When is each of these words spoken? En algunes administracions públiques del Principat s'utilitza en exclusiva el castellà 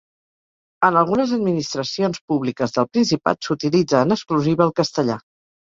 En 0.87 0.97
algunes 1.01 1.33
administracions 1.37 2.23
públiques 2.33 2.75
del 2.79 2.91
Principat 2.95 3.47
s'utilitza 3.51 4.05
en 4.09 4.19
exclusiva 4.21 4.71
el 4.71 4.79
castellà 4.83 5.25